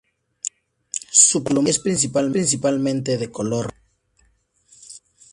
[1.11, 3.79] Su plumaje es principalmente de color verde.